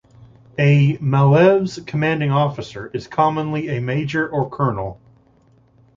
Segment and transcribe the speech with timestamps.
[0.57, 4.99] A "malev"'s commanding officer is commonly a major or colonel.